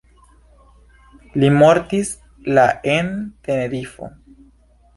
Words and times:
Li 1.43 1.51
mortis 1.59 2.11
la 2.59 2.65
en 2.97 3.13
Tenerifo. 3.49 4.13